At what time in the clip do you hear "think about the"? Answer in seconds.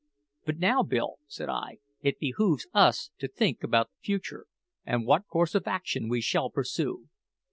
3.27-3.99